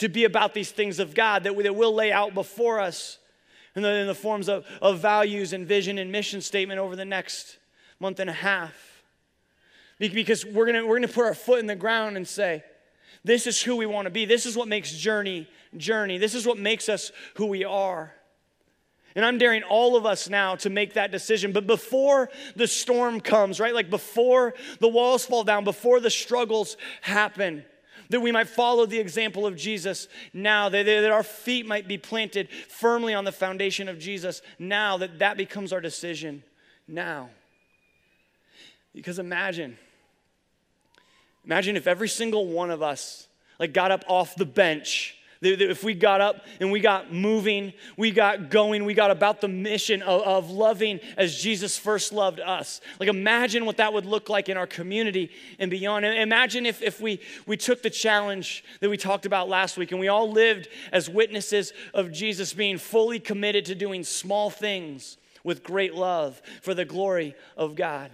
[0.00, 3.18] to be about these things of God that, we, that we'll lay out before us
[3.76, 7.04] in the, in the forms of, of values and vision and mission statement over the
[7.04, 7.58] next
[8.00, 9.02] month and a half.
[9.98, 12.64] Because we're gonna, we're gonna put our foot in the ground and say,
[13.22, 14.24] this is who we wanna be.
[14.24, 16.16] This is what makes Journey, Journey.
[16.16, 18.14] This is what makes us who we are.
[19.14, 21.52] And I'm daring all of us now to make that decision.
[21.52, 23.74] But before the storm comes, right?
[23.74, 27.64] Like before the walls fall down, before the struggles happen,
[28.10, 31.98] that we might follow the example of Jesus now, that, that our feet might be
[31.98, 36.42] planted firmly on the foundation of Jesus now, that that becomes our decision
[36.86, 37.30] now.
[38.92, 39.78] Because imagine,
[41.44, 45.94] Imagine if every single one of us like got up off the bench if we
[45.94, 50.20] got up and we got moving, we got going, we got about the mission of,
[50.22, 52.82] of, loving as Jesus first loved us.
[52.98, 56.04] Like, imagine what that would look like in our community and beyond.
[56.04, 60.00] Imagine if, if we, we took the challenge that we talked about last week and
[60.00, 65.62] we all lived as witnesses of Jesus being fully committed to doing small things with
[65.62, 68.10] great love for the glory of God.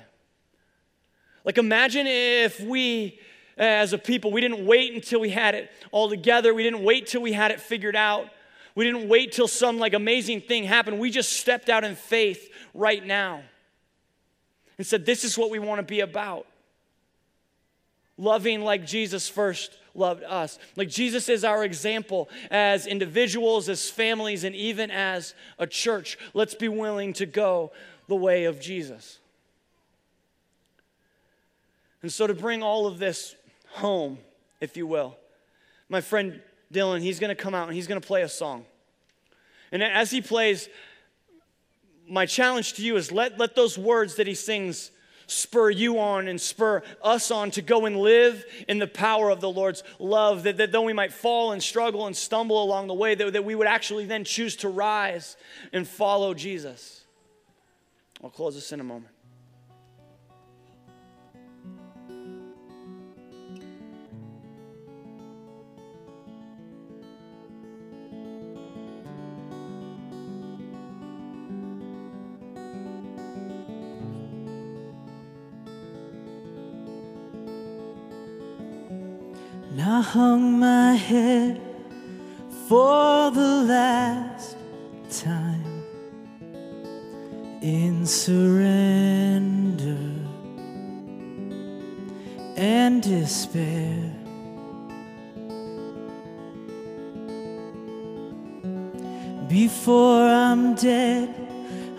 [1.44, 3.18] Like, imagine if we,
[3.58, 6.52] Uh, as a people, we didn't wait until we had it all together.
[6.52, 8.28] We didn't wait till we had it figured out.
[8.74, 10.98] We didn't wait till some like amazing thing happened.
[10.98, 13.42] We just stepped out in faith right now
[14.76, 16.46] and said, This is what we want to be about.
[18.18, 20.58] Loving like Jesus first loved us.
[20.76, 26.18] Like Jesus is our example as individuals, as families, and even as a church.
[26.34, 27.72] Let's be willing to go
[28.08, 29.18] the way of Jesus.
[32.02, 33.34] And so, to bring all of this
[33.70, 34.18] home,
[34.60, 35.16] if you will,
[35.88, 36.40] my friend
[36.72, 38.64] Dylan, he's going to come out and he's going to play a song.
[39.72, 40.68] And as he plays,
[42.08, 44.90] my challenge to you is let, let those words that he sings
[45.26, 49.40] spur you on and spur us on to go and live in the power of
[49.40, 50.44] the Lord's love.
[50.44, 53.44] That, that though we might fall and struggle and stumble along the way, that, that
[53.44, 55.36] we would actually then choose to rise
[55.72, 57.04] and follow Jesus.
[58.22, 59.15] I'll close this in a moment.
[80.12, 81.60] Hung my head
[82.68, 84.56] for the last
[85.10, 85.82] time
[87.60, 89.98] in surrender
[92.56, 94.12] and despair.
[99.48, 101.34] Before I'm dead,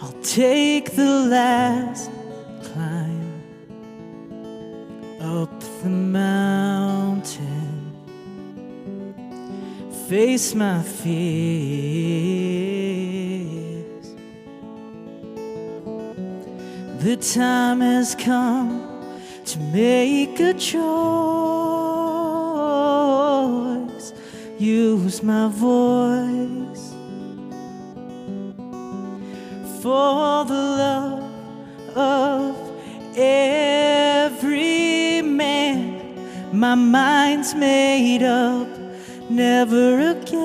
[0.01, 2.09] I'll take the last
[10.17, 11.05] face my fears.
[17.05, 20.87] The time has come to make a choice.
[24.57, 26.95] Use my voice
[29.83, 31.31] for the love
[31.95, 32.55] of
[33.15, 35.85] every man.
[36.51, 38.66] My mind's made up
[39.37, 40.41] never again,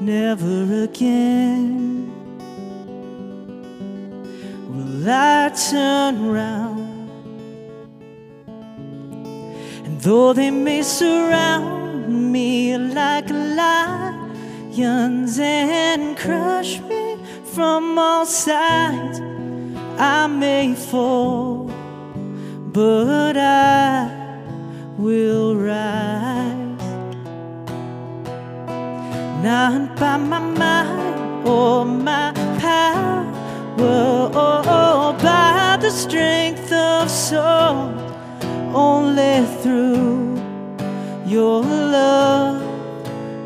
[0.00, 2.10] never again
[4.68, 7.08] will I turn round.
[9.84, 14.78] And though they may surround me like lions
[15.38, 17.16] and crush me
[17.54, 19.20] from all sides,
[19.98, 21.70] I may fall,
[22.72, 24.21] but I
[24.98, 26.82] will rise.
[29.42, 33.26] Not by my mind or my power,
[33.78, 37.92] or by the strength of soul,
[38.74, 40.40] only through
[41.26, 42.62] your love,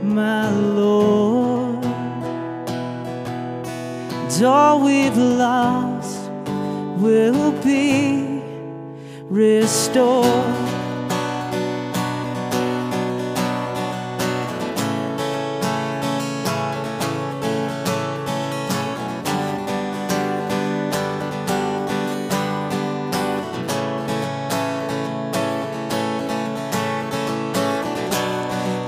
[0.03, 1.85] my Lord.
[4.19, 6.31] And all we've lost
[6.99, 8.43] will be
[9.31, 10.66] restored.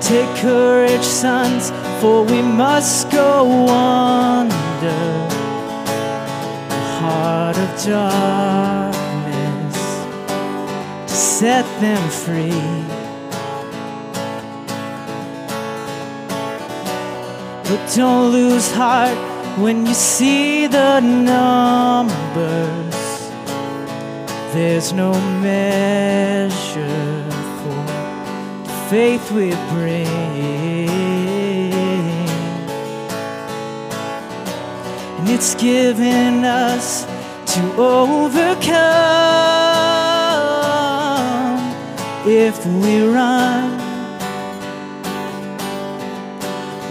[0.09, 5.03] Take courage, sons, for we must go under
[6.71, 9.77] the heart of darkness
[11.09, 12.87] to set them free.
[17.69, 19.19] But don't lose heart
[19.59, 22.97] when you see the numbers.
[24.55, 27.19] There's no measure
[28.89, 30.07] faith we bring.
[35.19, 37.05] And it's given us
[37.55, 38.79] to overcome
[42.27, 43.79] if we run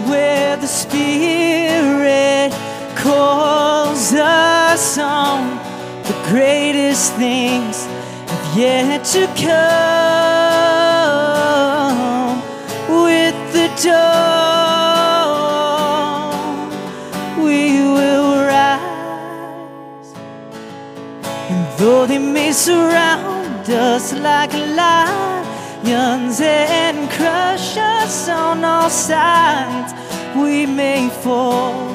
[0.08, 2.52] where the Spirit
[2.94, 5.56] calls us on.
[6.04, 10.37] The greatest things have yet to come
[13.84, 15.38] dawn
[17.42, 20.10] we will rise.
[21.50, 29.92] And though they may surround us like lions and crush us on all sides,
[30.34, 31.94] we may fall,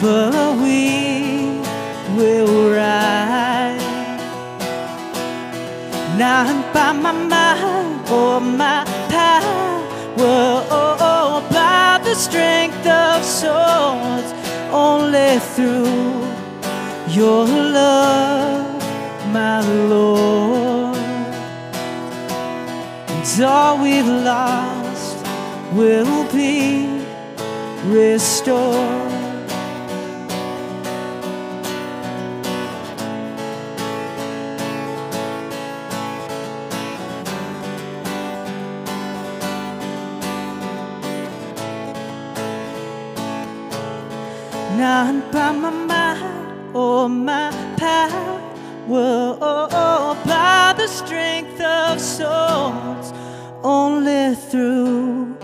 [0.00, 1.60] but we
[2.16, 3.86] will rise.
[6.18, 9.77] Not by my mind or my power
[10.18, 14.32] by the strength of swords,
[14.72, 16.26] only through
[17.08, 18.82] your love,
[19.32, 20.96] my Lord.
[23.08, 25.16] And all we've lost
[25.72, 27.02] will be
[27.84, 29.17] restored.
[45.52, 46.38] My mind
[46.76, 48.40] or oh, my power,
[48.88, 53.12] or by the strength of swords,
[53.62, 55.36] only through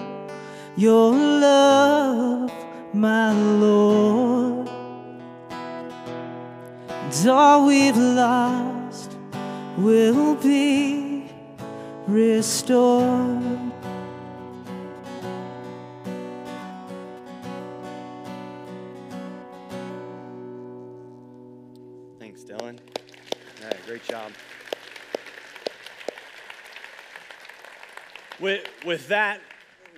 [0.76, 2.52] your love,
[2.92, 4.68] my Lord.
[7.00, 9.16] And all we've lost
[9.78, 11.30] will be
[12.06, 13.53] restored.
[28.44, 29.40] With, with that,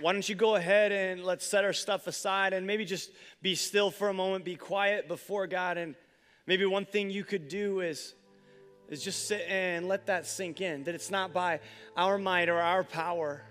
[0.01, 3.11] why don't you go ahead and let's set our stuff aside and maybe just
[3.43, 5.79] be still for a moment, be quiet before God.
[5.79, 5.97] And
[6.47, 8.15] maybe one thing you could do is,
[8.89, 11.59] is just sit and let that sink in that it's not by
[11.97, 13.43] our might or our power,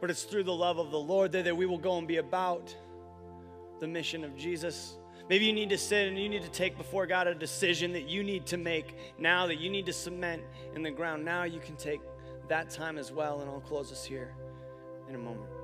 [0.00, 2.16] but it's through the love of the Lord that, that we will go and be
[2.16, 2.74] about
[3.80, 4.96] the mission of Jesus.
[5.28, 8.08] Maybe you need to sit and you need to take before God a decision that
[8.08, 10.40] you need to make now, that you need to cement
[10.74, 11.22] in the ground.
[11.22, 12.00] Now you can take
[12.50, 14.34] that time as well, and I'll close us here
[15.08, 15.59] in a moment.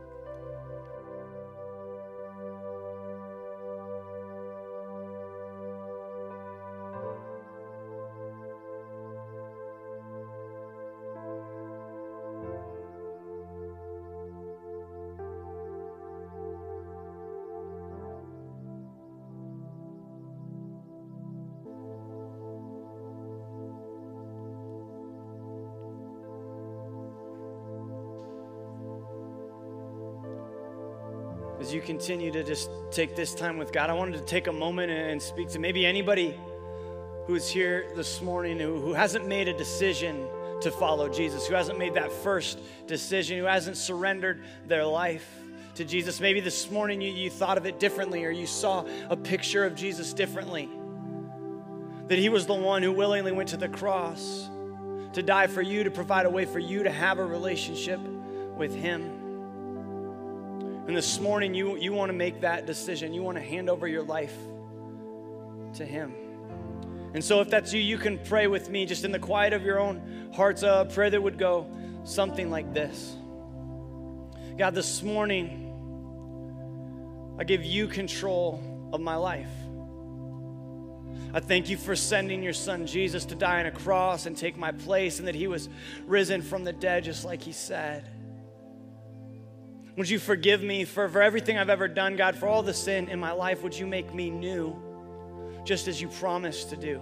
[31.87, 35.23] Continue to just take this time with God, I wanted to take a moment and
[35.23, 36.39] speak to maybe anybody
[37.27, 40.27] who's here this morning who, who hasn't made a decision
[40.63, 45.27] to follow Jesus, who hasn't made that first decision, who hasn't surrendered their life
[45.77, 46.21] to Jesus.
[46.21, 49.77] Maybe this morning you, you thought of it differently or you saw a picture of
[49.77, 50.69] Jesus differently.
[52.09, 54.49] That he was the one who willingly went to the cross
[55.13, 58.01] to die for you, to provide a way for you to have a relationship
[58.57, 59.26] with him.
[60.87, 63.13] And this morning, you, you want to make that decision.
[63.13, 64.37] You want to hand over your life
[65.75, 66.15] to Him.
[67.13, 69.63] And so, if that's you, you can pray with me just in the quiet of
[69.63, 70.63] your own hearts.
[70.63, 71.67] A prayer that would go
[72.05, 73.17] something like this
[74.57, 75.65] God, this morning,
[77.39, 78.63] I give you control
[78.93, 79.51] of my life.
[81.35, 84.57] I thank you for sending your son Jesus to die on a cross and take
[84.57, 85.69] my place, and that he was
[86.07, 88.09] risen from the dead, just like he said.
[89.97, 93.09] Would you forgive me for, for everything I've ever done, God, for all the sin
[93.09, 93.63] in my life?
[93.63, 94.77] Would you make me new,
[95.65, 97.01] just as you promised to do?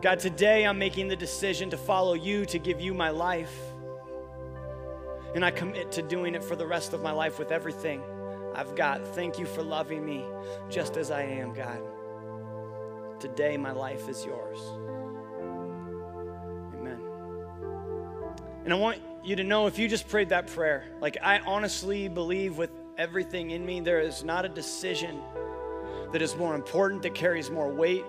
[0.00, 3.54] God, today I'm making the decision to follow you, to give you my life.
[5.34, 8.00] And I commit to doing it for the rest of my life with everything
[8.54, 9.06] I've got.
[9.14, 10.24] Thank you for loving me
[10.70, 11.82] just as I am, God.
[13.20, 14.60] Today my life is yours.
[18.66, 22.08] And I want you to know if you just prayed that prayer, like I honestly
[22.08, 25.20] believe with everything in me, there is not a decision
[26.10, 28.04] that is more important, that carries more weight,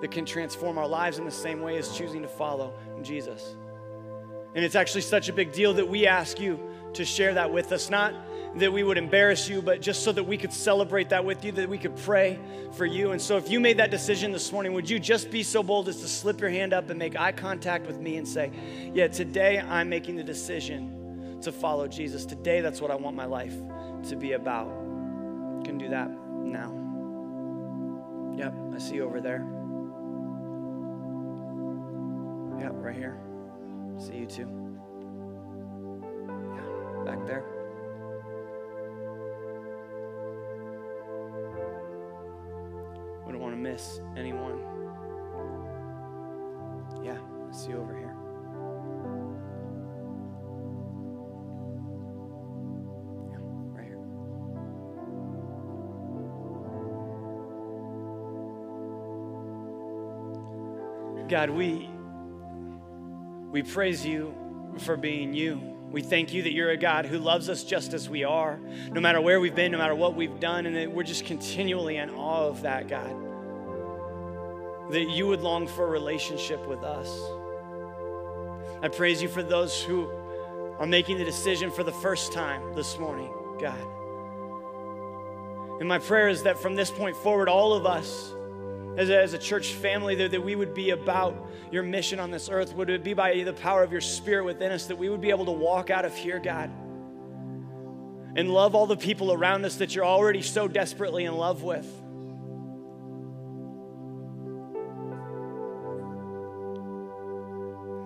[0.00, 2.72] that can transform our lives in the same way as choosing to follow
[3.02, 3.54] Jesus.
[4.54, 6.58] And it's actually such a big deal that we ask you
[6.94, 8.14] to share that with us, not
[8.56, 11.52] that we would embarrass you, but just so that we could celebrate that with you,
[11.52, 12.38] that we could pray
[12.72, 13.12] for you.
[13.12, 15.88] And so, if you made that decision this morning, would you just be so bold
[15.88, 18.50] as to slip your hand up and make eye contact with me and say,
[18.94, 22.24] Yeah, today I'm making the decision to follow Jesus.
[22.24, 23.54] Today, that's what I want my life
[24.08, 24.68] to be about.
[24.68, 26.74] You can do that now.
[28.36, 29.46] Yep, I see you over there.
[32.60, 33.18] Yep, right here.
[33.98, 34.48] See you too.
[36.54, 37.57] Yeah, back there.
[43.28, 44.58] Wouldn't want to miss anyone.
[47.04, 48.14] Yeah, I see you over here.
[61.28, 61.90] God, we
[63.50, 64.34] we praise you
[64.78, 65.77] for being you.
[65.90, 68.58] We thank you that you're a God who loves us just as we are,
[68.90, 71.96] no matter where we've been, no matter what we've done, and that we're just continually
[71.96, 73.14] in awe of that, God.
[74.92, 77.08] That you would long for a relationship with us.
[78.82, 80.10] I praise you for those who
[80.78, 83.80] are making the decision for the first time this morning, God.
[85.80, 88.34] And my prayer is that from this point forward, all of us,
[88.98, 92.32] as a, as a church family, that, that we would be about your mission on
[92.32, 92.74] this earth.
[92.74, 95.30] Would it be by the power of your spirit within us that we would be
[95.30, 96.68] able to walk out of here, God,
[98.34, 101.86] and love all the people around us that you're already so desperately in love with.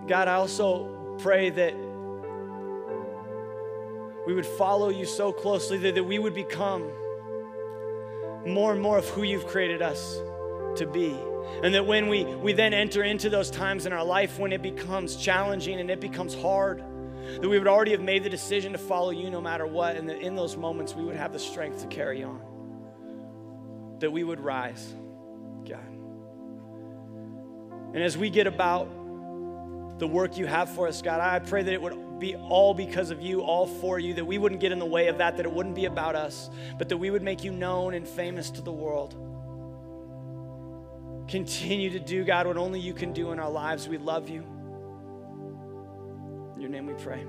[0.07, 1.75] God, I also pray that
[4.27, 6.83] we would follow you so closely that, that we would become
[8.47, 10.19] more and more of who you've created us
[10.77, 11.17] to be.
[11.63, 14.63] And that when we, we then enter into those times in our life when it
[14.63, 16.83] becomes challenging and it becomes hard,
[17.41, 20.09] that we would already have made the decision to follow you no matter what, and
[20.09, 22.41] that in those moments we would have the strength to carry on.
[24.01, 24.95] That we would rise,
[25.69, 25.79] God.
[27.95, 28.89] And as we get about
[29.99, 33.11] the work you have for us, God, I pray that it would be all because
[33.11, 35.47] of you, all for you, that we wouldn't get in the way of that, that
[35.47, 38.63] it wouldn't be about us, but that we would make you known and famous to
[38.63, 39.15] the world.
[41.29, 43.89] Continue to do, God, what only you can do in our lives.
[43.89, 44.45] We love you.
[46.55, 47.25] In your name we pray.